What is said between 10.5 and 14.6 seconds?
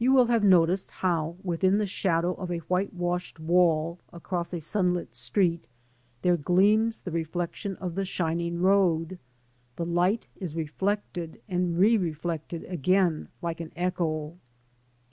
reflected and re reflected again like an echo.